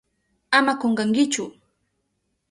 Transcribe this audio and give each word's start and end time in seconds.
Ama 0.57 0.73
kunkankichu. 0.79 1.45